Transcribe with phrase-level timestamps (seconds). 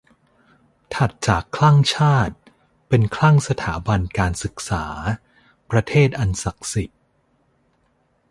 [0.93, 2.35] ถัดจากคลั่งชาติ
[2.89, 4.85] เป็นคลั่งสถาบันการศึกษา
[5.71, 7.01] ประเทศอันศักดิ์สิทธิ์